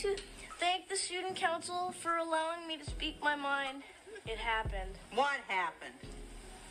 to 0.00 0.16
thank 0.58 0.88
the 0.88 0.96
student 0.96 1.36
council 1.36 1.92
for 2.00 2.16
allowing 2.16 2.66
me 2.66 2.78
to 2.78 2.84
speak 2.86 3.22
my 3.22 3.36
mind. 3.36 3.82
It 4.24 4.38
happened. 4.38 4.96
What 5.14 5.36
happened? 5.46 5.92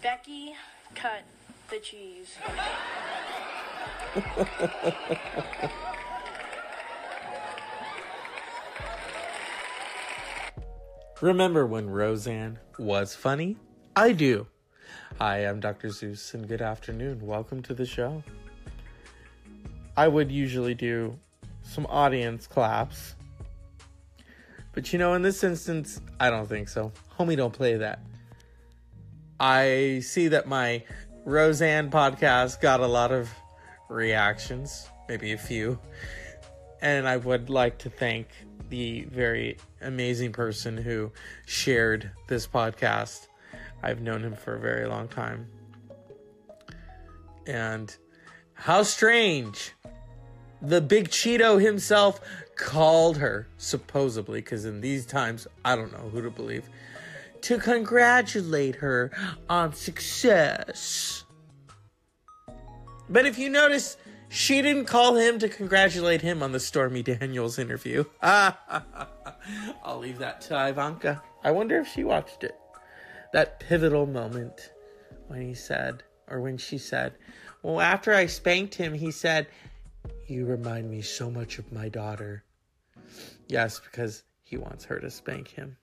Becky 0.02 0.56
cut 0.96 1.22
the 1.70 1.78
cheese. 1.78 2.36
Remember 11.22 11.68
when 11.68 11.88
Roseanne 11.88 12.58
was 12.80 13.14
funny? 13.14 13.58
I 13.96 14.12
do. 14.12 14.48
Hi, 15.20 15.46
I'm 15.46 15.60
Dr. 15.60 15.92
Zeus, 15.92 16.34
and 16.34 16.48
good 16.48 16.64
afternoon. 16.64 17.20
Welcome 17.22 17.62
to 17.64 17.76
the 17.76 17.86
show. 17.86 18.24
I 19.96 20.08
would 20.08 20.32
usually 20.32 20.74
do 20.74 21.20
some 21.62 21.86
audience 21.86 22.48
claps, 22.48 23.14
but 24.74 24.92
you 24.94 25.00
know, 25.00 25.14
in 25.14 25.22
this 25.22 25.44
instance, 25.44 26.02
I 26.20 26.30
don't 26.30 26.48
think 26.48 26.70
so. 26.70 26.92
Homie, 27.18 27.38
don't 27.38 27.54
play 27.54 27.78
that. 27.78 28.00
I 29.40 30.02
see 30.04 30.28
that 30.30 30.48
my 30.48 30.84
Roseanne 31.26 31.90
podcast 31.90 32.62
got 32.62 32.80
a 32.80 32.88
lot 32.88 33.12
of 33.12 33.30
reactions, 33.90 34.88
maybe 35.08 35.32
a 35.32 35.38
few, 35.38 35.80
and 36.82 37.08
I 37.08 37.18
would 37.18 37.50
like 37.50 37.78
to 37.80 37.90
thank 37.90 38.28
the 38.70 39.06
very 39.06 39.58
amazing 39.82 40.32
person 40.32 40.78
who 40.78 41.12
shared 41.46 42.12
this 42.28 42.48
podcast. 42.48 43.28
I've 43.82 44.02
known 44.02 44.24
him 44.24 44.36
for 44.36 44.56
a 44.56 44.60
very 44.60 44.88
long 44.88 45.08
time. 45.08 45.48
And 47.48 47.96
how 48.54 48.84
strange. 48.84 49.74
The 50.62 50.82
big 50.82 51.10
Cheeto 51.10 51.62
himself 51.62 52.20
called 52.60 53.18
her, 53.18 53.48
supposedly, 53.58 54.42
because 54.42 54.66
in 54.66 54.82
these 54.82 55.06
times, 55.06 55.48
I 55.64 55.76
don't 55.76 55.94
know 55.94 56.10
who 56.10 56.22
to 56.22 56.30
believe, 56.30 56.70
to 57.42 57.58
congratulate 57.58 58.76
her 58.76 59.12
on 59.50 59.74
success. 59.74 61.24
But 63.10 63.26
if 63.26 63.40
you 63.40 63.50
notice, 63.50 63.96
she 64.28 64.62
didn't 64.62 64.86
call 64.86 65.16
him 65.16 65.40
to 65.40 65.48
congratulate 65.48 66.22
him 66.22 66.44
on 66.44 66.52
the 66.52 66.60
Stormy 66.60 67.02
Daniels 67.02 67.58
interview. 67.58 68.04
I'll 68.22 68.58
leave 69.98 70.20
that 70.20 70.42
to 70.42 70.68
Ivanka. 70.68 71.24
I 71.44 71.52
wonder 71.52 71.80
if 71.80 71.88
she 71.88 72.04
watched 72.04 72.44
it. 72.44 72.60
That 73.32 73.60
pivotal 73.60 74.06
moment 74.06 74.72
when 75.28 75.42
he 75.42 75.54
said, 75.54 76.04
or 76.28 76.42
when 76.42 76.58
she 76.58 76.78
said, 76.78 77.14
Well, 77.64 77.80
after 77.80 78.14
I 78.14 78.26
spanked 78.26 78.76
him, 78.76 78.94
he 78.94 79.12
said, 79.12 79.48
You 80.28 80.46
remind 80.46 80.92
me 80.92 81.02
so 81.02 81.32
much 81.32 81.58
of 81.58 81.72
my 81.72 81.88
daughter. 81.88 82.44
Yes, 83.50 83.80
because 83.80 84.24
he 84.44 84.58
wants 84.58 84.86
her 84.86 85.00
to 85.00 85.10
spank 85.10 85.50
him. 85.50 85.76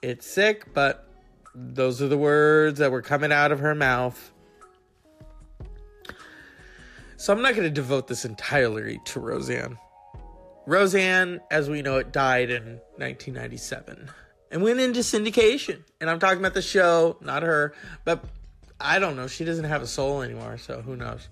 It's 0.00 0.26
sick, 0.26 0.72
but 0.72 1.10
those 1.54 2.00
are 2.00 2.08
the 2.08 2.16
words 2.16 2.78
that 2.78 2.92
were 2.92 3.02
coming 3.02 3.32
out 3.32 3.50
of 3.50 3.58
her 3.58 3.74
mouth. 3.74 4.32
So 7.16 7.32
I'm 7.32 7.42
not 7.42 7.54
going 7.54 7.64
to 7.64 7.70
devote 7.70 8.06
this 8.06 8.24
entirely 8.24 9.00
to 9.06 9.20
Roseanne. 9.20 9.76
Roseanne, 10.66 11.40
as 11.50 11.68
we 11.68 11.82
know 11.82 11.96
it, 11.96 12.12
died 12.12 12.50
in 12.50 12.80
1997 12.96 14.08
and 14.50 14.62
went 14.62 14.80
into 14.80 15.00
syndication. 15.00 15.82
And 16.00 16.08
I'm 16.08 16.18
talking 16.18 16.38
about 16.38 16.54
the 16.54 16.62
show, 16.62 17.16
not 17.20 17.42
her. 17.42 17.74
But 18.04 18.24
I 18.80 18.98
don't 18.98 19.16
know. 19.16 19.26
She 19.26 19.44
doesn't 19.44 19.64
have 19.64 19.82
a 19.82 19.86
soul 19.86 20.22
anymore, 20.22 20.58
so 20.58 20.82
who 20.82 20.94
knows? 20.94 21.28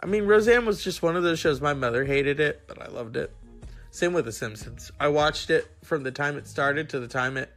I 0.00 0.06
mean, 0.06 0.26
Roseanne 0.26 0.64
was 0.64 0.82
just 0.82 1.02
one 1.02 1.16
of 1.16 1.22
those 1.22 1.38
shows. 1.38 1.60
My 1.60 1.74
mother 1.74 2.04
hated 2.04 2.38
it, 2.38 2.62
but 2.66 2.80
I 2.80 2.86
loved 2.86 3.16
it. 3.16 3.34
Same 3.96 4.12
with 4.12 4.26
The 4.26 4.32
Simpsons. 4.32 4.92
I 5.00 5.08
watched 5.08 5.48
it 5.48 5.66
from 5.82 6.02
the 6.02 6.10
time 6.10 6.36
it 6.36 6.46
started 6.46 6.90
to 6.90 7.00
the 7.00 7.08
time 7.08 7.38
it 7.38 7.50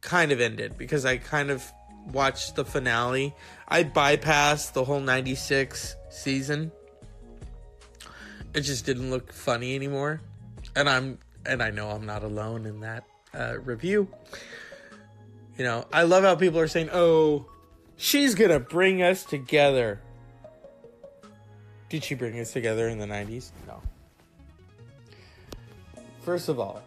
kind 0.00 0.32
of 0.32 0.40
ended 0.40 0.78
because 0.78 1.04
I 1.04 1.18
kind 1.18 1.50
of 1.50 1.70
watched 2.10 2.56
the 2.56 2.64
finale. 2.64 3.34
I 3.68 3.84
bypassed 3.84 4.72
the 4.72 4.84
whole 4.84 5.00
96 5.00 5.96
season. 6.08 6.72
It 8.54 8.62
just 8.62 8.86
didn't 8.86 9.10
look 9.10 9.34
funny 9.34 9.74
anymore. 9.74 10.22
And 10.74 10.88
I'm 10.88 11.18
and 11.44 11.62
I 11.62 11.68
know 11.68 11.90
I'm 11.90 12.06
not 12.06 12.24
alone 12.24 12.64
in 12.64 12.80
that 12.80 13.04
uh, 13.34 13.58
review. 13.58 14.08
You 15.58 15.64
know, 15.64 15.84
I 15.92 16.04
love 16.04 16.24
how 16.24 16.36
people 16.36 16.58
are 16.58 16.68
saying, 16.68 16.88
"Oh, 16.90 17.44
she's 17.98 18.34
going 18.34 18.50
to 18.50 18.60
bring 18.60 19.02
us 19.02 19.26
together." 19.26 20.00
Did 21.90 22.02
she 22.02 22.14
bring 22.14 22.40
us 22.40 22.54
together 22.54 22.88
in 22.88 22.96
the 22.96 23.04
90s? 23.04 23.50
First 26.24 26.48
of 26.48 26.60
all, 26.60 26.80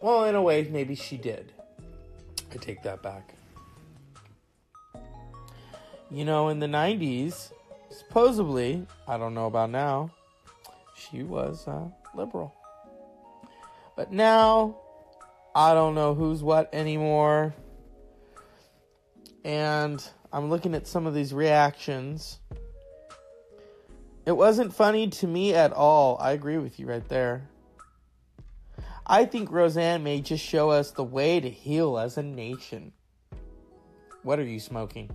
well, 0.00 0.24
in 0.24 0.34
a 0.34 0.40
way, 0.40 0.66
maybe 0.70 0.94
she 0.94 1.18
did. 1.18 1.52
I 2.52 2.56
take 2.56 2.82
that 2.84 3.02
back. 3.02 3.34
You 6.10 6.24
know, 6.24 6.48
in 6.48 6.58
the 6.58 6.66
90s, 6.66 7.52
supposedly, 7.90 8.86
I 9.06 9.18
don't 9.18 9.34
know 9.34 9.46
about 9.46 9.70
now, 9.70 10.10
she 10.96 11.22
was 11.22 11.68
uh, 11.68 11.88
liberal. 12.14 12.54
But 13.94 14.10
now, 14.10 14.78
I 15.54 15.74
don't 15.74 15.94
know 15.94 16.14
who's 16.14 16.42
what 16.42 16.70
anymore. 16.72 17.54
And 19.44 20.02
I'm 20.32 20.48
looking 20.48 20.74
at 20.74 20.86
some 20.86 21.06
of 21.06 21.12
these 21.12 21.34
reactions. 21.34 22.38
It 24.24 24.32
wasn't 24.32 24.72
funny 24.72 25.08
to 25.08 25.26
me 25.26 25.54
at 25.54 25.74
all. 25.74 26.16
I 26.20 26.32
agree 26.32 26.56
with 26.56 26.80
you 26.80 26.86
right 26.86 27.06
there. 27.08 27.48
I 29.08 29.24
think 29.24 29.50
Roseanne 29.50 30.02
may 30.02 30.20
just 30.20 30.44
show 30.44 30.70
us 30.70 30.90
the 30.90 31.04
way 31.04 31.40
to 31.40 31.48
heal 31.48 31.98
as 31.98 32.18
a 32.18 32.22
nation. 32.22 32.92
What 34.22 34.38
are 34.38 34.44
you 34.44 34.60
smoking? 34.60 35.10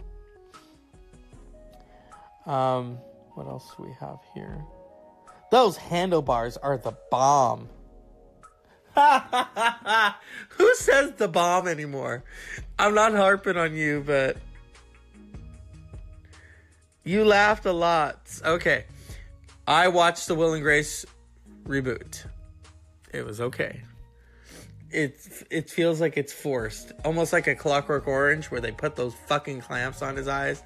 Um, 2.47 2.97
what 3.35 3.47
else 3.47 3.71
do 3.77 3.83
we 3.83 3.93
have 3.99 4.17
here? 4.33 4.63
Those 5.51 5.77
handlebars 5.77 6.57
are 6.57 6.77
the 6.77 6.93
bomb. 7.11 7.69
Who 10.49 10.75
says 10.75 11.13
the 11.17 11.27
bomb 11.27 11.67
anymore? 11.67 12.23
I'm 12.79 12.95
not 12.95 13.13
harping 13.13 13.57
on 13.57 13.75
you, 13.75 14.03
but 14.05 14.37
you 17.03 17.25
laughed 17.25 17.65
a 17.65 17.73
lot. 17.73 18.39
Okay. 18.43 18.85
I 19.67 19.87
watched 19.87 20.27
the 20.27 20.35
Will 20.35 20.53
and 20.53 20.63
Grace 20.63 21.05
reboot. 21.65 22.25
It 23.13 23.25
was 23.25 23.39
okay. 23.39 23.81
It 24.91 25.15
it 25.49 25.69
feels 25.69 26.01
like 26.01 26.17
it's 26.17 26.33
forced, 26.33 26.91
almost 27.05 27.33
like 27.33 27.47
a 27.47 27.55
Clockwork 27.55 28.07
Orange, 28.07 28.51
where 28.51 28.61
they 28.61 28.71
put 28.71 28.95
those 28.95 29.13
fucking 29.27 29.61
clamps 29.61 30.01
on 30.01 30.15
his 30.15 30.27
eyes. 30.27 30.61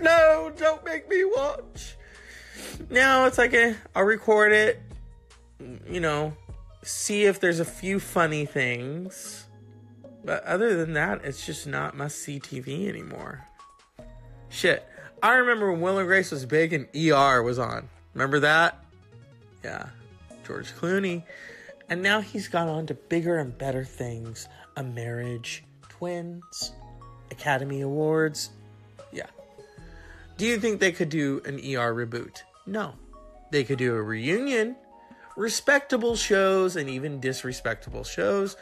No, 0.00 0.52
don't 0.56 0.84
make 0.84 1.08
me 1.08 1.24
watch. 1.24 1.96
Now 2.90 3.26
it's 3.26 3.38
like 3.38 3.54
a, 3.54 3.76
I'll 3.94 4.04
record 4.04 4.52
it, 4.52 4.80
you 5.88 6.00
know, 6.00 6.34
see 6.82 7.24
if 7.24 7.40
there's 7.40 7.60
a 7.60 7.64
few 7.64 8.00
funny 8.00 8.46
things. 8.46 9.46
But 10.24 10.44
other 10.44 10.76
than 10.76 10.92
that, 10.94 11.24
it's 11.24 11.44
just 11.44 11.66
not 11.66 11.96
must 11.96 12.18
see 12.18 12.40
TV 12.40 12.88
anymore. 12.88 13.46
Shit. 14.48 14.86
I 15.22 15.34
remember 15.34 15.72
when 15.72 15.80
Will 15.80 15.98
and 15.98 16.06
Grace 16.06 16.30
was 16.30 16.44
big 16.46 16.72
and 16.72 16.86
ER 16.94 17.42
was 17.42 17.58
on. 17.58 17.88
Remember 18.14 18.40
that? 18.40 18.84
Yeah. 19.64 19.88
George 20.48 20.74
Clooney. 20.74 21.22
And 21.88 22.02
now 22.02 22.20
he's 22.20 22.48
gone 22.48 22.68
on 22.68 22.86
to 22.86 22.94
bigger 22.94 23.38
and 23.38 23.56
better 23.56 23.84
things 23.84 24.48
a 24.76 24.82
marriage, 24.82 25.62
twins, 25.88 26.72
Academy 27.30 27.82
Awards. 27.82 28.50
Yeah. 29.12 29.26
Do 30.36 30.46
you 30.46 30.58
think 30.58 30.80
they 30.80 30.92
could 30.92 31.08
do 31.08 31.40
an 31.44 31.56
ER 31.56 31.94
reboot? 31.94 32.42
No. 32.66 32.94
They 33.52 33.62
could 33.62 33.78
do 33.78 33.94
a 33.94 34.02
reunion 34.02 34.76
respectable 35.38 36.16
shows 36.16 36.74
and 36.74 36.90
even 36.90 37.20
disrespectable 37.20 38.02
shows 38.02 38.56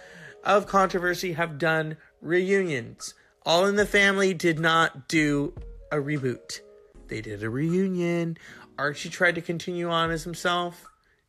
of 0.45 0.67
controversy 0.67 1.33
have 1.33 1.59
done 1.59 1.97
reunions. 2.21 3.15
All 3.47 3.65
in 3.65 3.77
the 3.77 3.87
Family 3.87 4.35
did 4.35 4.59
not 4.59 5.09
do 5.09 5.55
a 5.91 5.97
reboot. 5.97 6.61
They 7.09 7.23
did 7.23 7.43
a 7.43 7.49
reunion. 7.49 8.37
Archie 8.79 9.09
tried 9.09 9.37
to 9.37 9.41
continue 9.41 9.89
on 9.89 10.11
as 10.11 10.25
himself. 10.25 10.85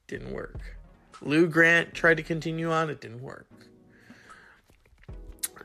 Didn't 0.07 0.33
work. 0.33 0.59
Lou 1.21 1.47
Grant 1.47 1.93
tried 1.93 2.17
to 2.17 2.23
continue 2.23 2.71
on. 2.71 2.89
It 2.89 3.01
didn't 3.01 3.21
work. 3.21 3.47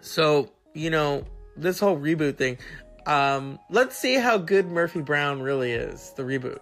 So, 0.00 0.50
you 0.74 0.90
know, 0.90 1.24
this 1.56 1.78
whole 1.78 1.96
reboot 1.96 2.36
thing. 2.36 2.58
Um, 3.06 3.58
let's 3.70 3.96
see 3.96 4.14
how 4.14 4.38
good 4.38 4.66
Murphy 4.66 5.00
Brown 5.00 5.42
really 5.42 5.72
is, 5.72 6.12
the 6.16 6.22
reboot. 6.22 6.60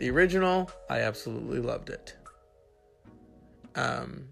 The 0.00 0.10
original, 0.10 0.70
I 0.88 1.00
absolutely 1.00 1.60
loved 1.60 1.90
it. 1.90 2.16
Um, 3.74 4.28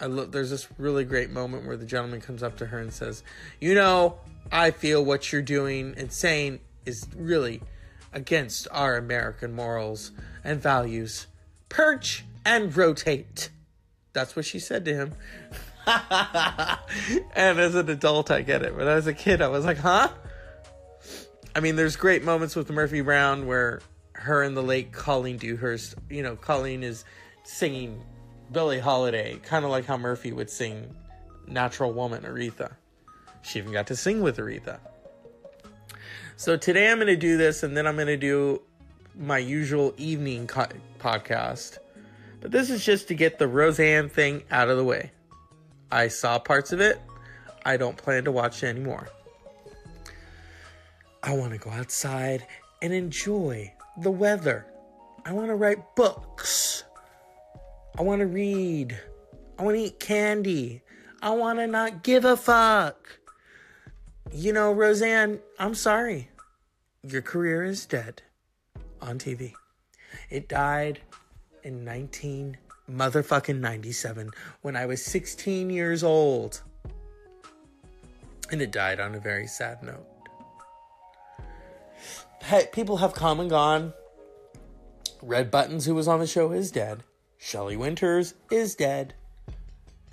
I 0.00 0.06
look. 0.06 0.32
There's 0.32 0.50
this 0.50 0.68
really 0.78 1.04
great 1.04 1.30
moment 1.30 1.66
where 1.66 1.76
the 1.76 1.86
gentleman 1.86 2.20
comes 2.20 2.42
up 2.42 2.56
to 2.58 2.66
her 2.66 2.78
and 2.78 2.92
says, 2.92 3.22
"You 3.60 3.74
know, 3.74 4.18
I 4.52 4.70
feel 4.70 5.04
what 5.04 5.32
you're 5.32 5.42
doing 5.42 5.94
and 5.96 6.12
saying 6.12 6.60
is 6.86 7.06
really 7.16 7.62
against 8.12 8.68
our 8.70 8.96
American 8.96 9.52
morals 9.52 10.12
and 10.44 10.62
values, 10.62 11.26
perch 11.68 12.24
and 12.44 12.74
rotate. 12.76 13.50
That's 14.12 14.34
what 14.34 14.44
she 14.44 14.58
said 14.58 14.84
to 14.86 14.94
him. 14.94 15.12
and 15.86 17.58
as 17.58 17.74
an 17.74 17.88
adult, 17.88 18.30
I 18.30 18.42
get 18.42 18.62
it. 18.62 18.76
But 18.76 18.88
as 18.88 19.06
a 19.06 19.14
kid, 19.14 19.40
I 19.40 19.48
was 19.48 19.64
like, 19.64 19.78
huh? 19.78 20.08
I 21.54 21.60
mean, 21.60 21.76
there's 21.76 21.96
great 21.96 22.24
moments 22.24 22.54
with 22.54 22.70
Murphy 22.70 23.00
Brown 23.00 23.46
where 23.46 23.80
her 24.12 24.42
and 24.42 24.56
the 24.56 24.62
late 24.62 24.92
Colleen 24.92 25.38
Dewhurst, 25.38 25.94
you 26.10 26.22
know, 26.22 26.36
Colleen 26.36 26.82
is 26.82 27.04
singing 27.44 28.02
Billie 28.52 28.80
Holiday, 28.80 29.38
kind 29.42 29.64
of 29.64 29.70
like 29.70 29.86
how 29.86 29.96
Murphy 29.96 30.32
would 30.32 30.50
sing 30.50 30.94
Natural 31.46 31.92
Woman, 31.92 32.22
Aretha. 32.22 32.72
She 33.42 33.58
even 33.58 33.72
got 33.72 33.86
to 33.88 33.96
sing 33.96 34.20
with 34.20 34.36
Aretha. 34.38 34.80
So 36.36 36.56
today 36.56 36.90
I'm 36.90 36.98
going 36.98 37.08
to 37.08 37.16
do 37.16 37.36
this 37.36 37.62
and 37.62 37.76
then 37.76 37.86
I'm 37.86 37.96
going 37.96 38.08
to 38.08 38.16
do 38.16 38.62
my 39.18 39.38
usual 39.38 39.92
evening 39.96 40.46
co- 40.46 40.68
podcast. 41.00 41.78
But 42.40 42.52
this 42.52 42.70
is 42.70 42.84
just 42.84 43.08
to 43.08 43.14
get 43.14 43.38
the 43.38 43.48
Roseanne 43.48 44.08
thing 44.08 44.44
out 44.50 44.68
of 44.68 44.76
the 44.76 44.84
way. 44.84 45.10
I 45.90 46.08
saw 46.08 46.38
parts 46.38 46.72
of 46.72 46.80
it. 46.80 47.00
I 47.66 47.76
don't 47.76 47.96
plan 47.96 48.24
to 48.24 48.32
watch 48.32 48.62
it 48.62 48.68
anymore. 48.68 49.08
I 51.22 51.34
want 51.34 51.52
to 51.52 51.58
go 51.58 51.70
outside 51.70 52.46
and 52.80 52.92
enjoy 52.92 53.72
the 54.00 54.10
weather. 54.10 54.66
I 55.24 55.32
want 55.32 55.48
to 55.48 55.56
write 55.56 55.96
books. 55.96 56.84
I 57.98 58.02
want 58.02 58.20
to 58.20 58.26
read. 58.26 58.96
I 59.58 59.64
want 59.64 59.76
to 59.76 59.82
eat 59.82 59.98
candy. 59.98 60.82
I 61.20 61.30
want 61.30 61.58
to 61.58 61.66
not 61.66 62.04
give 62.04 62.24
a 62.24 62.36
fuck. 62.36 63.18
You 64.30 64.52
know, 64.52 64.72
Roseanne, 64.72 65.40
I'm 65.58 65.74
sorry. 65.74 66.30
Your 67.02 67.22
career 67.22 67.64
is 67.64 67.84
dead 67.84 68.22
on 69.00 69.18
TV. 69.18 69.52
It 70.30 70.48
died 70.48 71.00
in 71.62 71.84
19 71.84 72.56
motherfucking 72.90 73.60
97 73.60 74.30
when 74.62 74.76
I 74.76 74.86
was 74.86 75.04
16 75.04 75.70
years 75.70 76.02
old. 76.02 76.62
And 78.50 78.62
it 78.62 78.70
died 78.70 78.98
on 79.00 79.14
a 79.14 79.20
very 79.20 79.46
sad 79.46 79.82
note. 79.82 80.06
Hey, 82.42 82.66
people 82.72 82.96
have 82.96 83.12
come 83.12 83.40
and 83.40 83.50
gone. 83.50 83.92
Red 85.22 85.50
Buttons, 85.50 85.84
who 85.84 85.94
was 85.94 86.08
on 86.08 86.20
the 86.20 86.26
show, 86.26 86.52
is 86.52 86.70
dead. 86.70 87.02
Shelley 87.36 87.76
Winters 87.76 88.34
is 88.50 88.74
dead. 88.74 89.14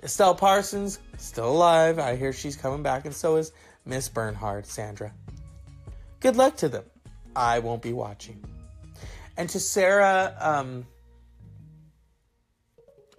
Estelle 0.02 0.34
Parsons, 0.34 0.98
still 1.16 1.50
alive. 1.50 1.98
I 1.98 2.16
hear 2.16 2.32
she's 2.32 2.56
coming 2.56 2.82
back, 2.82 3.06
and 3.06 3.14
so 3.14 3.36
is 3.36 3.52
Miss 3.84 4.08
Bernhard, 4.08 4.66
Sandra. 4.66 5.12
Good 6.20 6.36
luck 6.36 6.56
to 6.58 6.68
them. 6.68 6.84
I 7.34 7.60
won't 7.60 7.82
be 7.82 7.92
watching. 7.92 8.44
And 9.36 9.48
to 9.50 9.60
Sarah, 9.60 10.34
um, 10.40 10.86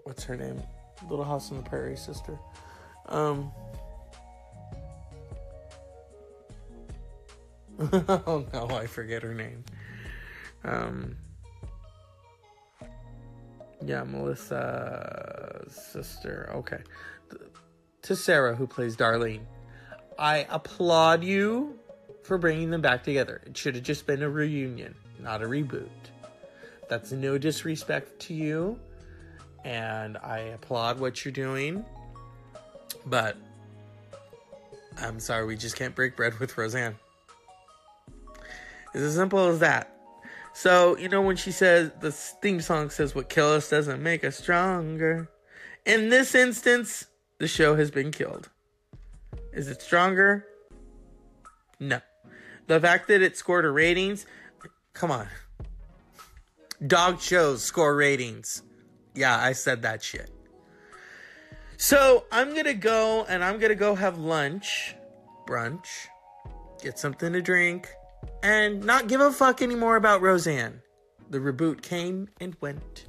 what's 0.03 0.23
her 0.23 0.35
name? 0.35 0.61
Little 1.09 1.25
House 1.25 1.51
on 1.51 1.57
the 1.57 1.63
Prairie 1.63 1.95
sister. 1.95 2.39
Um, 3.07 3.51
oh 7.93 8.45
no, 8.53 8.67
I 8.71 8.87
forget 8.87 9.21
her 9.21 9.35
name. 9.35 9.63
Um, 10.63 11.15
yeah, 13.85 14.03
Melissa's 14.03 15.75
sister. 15.75 16.49
Okay. 16.55 16.79
To 18.03 18.15
Sarah, 18.15 18.55
who 18.55 18.65
plays 18.65 18.95
Darlene, 18.95 19.41
I 20.17 20.47
applaud 20.49 21.23
you 21.23 21.76
for 22.27 22.38
bringing 22.38 22.69
them 22.69 22.81
back 22.81 23.03
together. 23.03 23.41
It 23.45 23.57
should 23.57 23.75
have 23.75 23.83
just 23.85 24.06
been 24.06 24.21
a 24.21 24.29
reunion, 24.29 24.94
not 25.19 25.41
a 25.41 25.45
reboot. 25.45 25.88
That's 26.89 27.12
no 27.12 27.38
disrespect 27.38 28.19
to 28.24 28.33
you, 28.33 28.79
and 29.63 30.18
I 30.18 30.39
applaud 30.39 31.00
what 31.00 31.24
you're 31.24 31.31
doing. 31.31 31.85
But 33.06 33.38
I'm 35.01 35.19
sorry, 35.19 35.45
we 35.45 35.56
just 35.56 35.77
can't 35.77 35.95
break 35.95 36.15
bread 36.15 36.38
with 36.39 36.57
Roseanne. 36.57 36.97
It's 38.94 39.03
as 39.03 39.15
simple 39.15 39.47
as 39.47 39.59
that. 39.59 39.94
So, 40.53 40.97
you 40.97 41.07
know, 41.07 41.21
when 41.21 41.35
she 41.35 41.51
says 41.51 41.91
the 42.01 42.12
theme 42.12 42.62
song 42.62 42.89
says, 42.89 43.13
What 43.13 43.29
kill 43.29 43.53
us 43.53 43.69
doesn't 43.69 44.01
make 44.01 44.24
us 44.24 44.38
stronger. 44.38 45.29
In 45.85 46.09
this 46.09 46.35
instance, 46.35 47.06
the 47.38 47.47
show 47.47 47.75
has 47.75 47.91
been 47.91 48.12
killed. 48.12 48.50
Is 49.53 49.69
it 49.69 49.81
stronger? 49.81 50.45
No. 51.79 52.01
The 52.67 52.79
fact 52.79 53.07
that 53.07 53.21
it 53.21 53.37
scored 53.37 53.65
a 53.65 53.71
ratings, 53.71 54.25
come 54.93 55.11
on. 55.11 55.27
Dog 56.85 57.19
shows 57.19 57.63
score 57.63 57.95
ratings. 57.95 58.61
Yeah, 59.15 59.37
I 59.37 59.53
said 59.53 59.81
that 59.81 60.03
shit. 60.03 60.29
So 61.77 62.25
I'm 62.31 62.55
gonna 62.55 62.73
go 62.73 63.25
and 63.29 63.43
I'm 63.43 63.59
gonna 63.59 63.75
go 63.75 63.95
have 63.95 64.17
lunch, 64.17 64.95
brunch, 65.47 65.87
get 66.81 66.99
something 66.99 67.33
to 67.33 67.41
drink, 67.41 67.87
and 68.43 68.83
not 68.83 69.07
give 69.07 69.21
a 69.21 69.31
fuck 69.31 69.61
anymore 69.61 69.95
about 69.95 70.21
Roseanne. 70.21 70.81
The 71.29 71.39
reboot 71.39 71.81
came 71.81 72.29
and 72.39 72.55
went. 72.61 73.05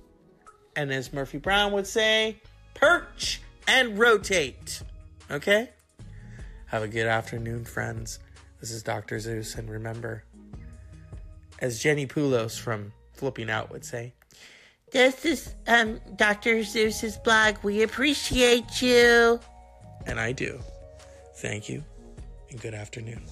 And 0.76 0.93
as 0.93 1.12
Murphy 1.12 1.38
Brown 1.38 1.72
would 1.72 1.87
say, 1.87 2.37
perch 2.75 3.40
and 3.66 3.99
rotate. 3.99 4.82
Okay? 5.31 5.70
Have 6.66 6.82
a 6.82 6.88
good 6.88 7.06
afternoon, 7.06 7.64
friends. 7.64 8.19
This 8.60 8.70
is 8.72 8.82
Dr. 8.82 9.20
Zeus, 9.20 9.55
and 9.55 9.70
remember, 9.70 10.25
as 11.60 11.78
Jenny 11.78 12.06
Pulos 12.06 12.58
from 12.58 12.93
Flipping 13.12 13.50
Out 13.50 13.70
would 13.70 13.84
say, 13.84 14.14
this 14.90 15.25
is 15.25 15.55
um, 15.66 16.00
Dr. 16.16 16.62
Zeus's 16.64 17.16
blog. 17.19 17.56
We 17.62 17.82
appreciate 17.82 18.82
you. 18.82 19.38
And 20.06 20.19
I 20.19 20.32
do. 20.32 20.58
Thank 21.37 21.69
you, 21.69 21.84
and 22.50 22.60
good 22.60 22.75
afternoon. 22.75 23.22